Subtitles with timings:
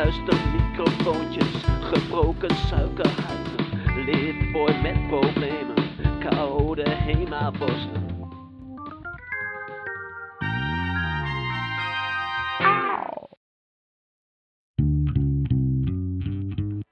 [0.00, 4.04] Microfoontjes, gebroken suikerhuiden.
[4.04, 5.74] Lidboy met problemen,
[6.18, 8.08] koude hemabossen.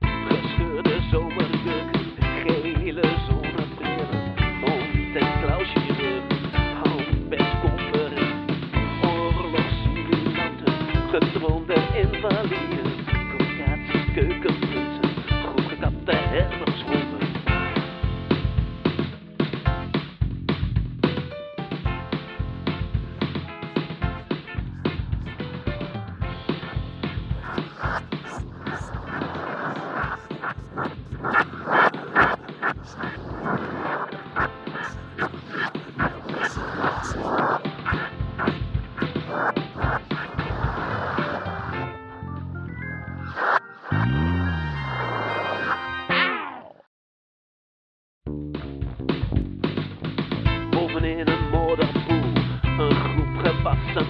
[0.00, 6.22] Gescheurde zomerjurken, gele zonnebrillen, mond- en klauwchirurgen,
[6.82, 10.72] handpersconferenties, oorlogssimulanten,
[11.10, 12.77] gedroomde invaliden,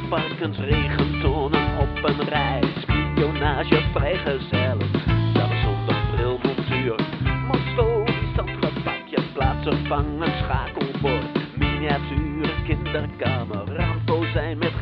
[0.08, 4.57] varkens, regentonen op een rij, spionage, vrijgezellen,
[11.58, 14.77] miniatuur, kinderkamer, raamkozijn met.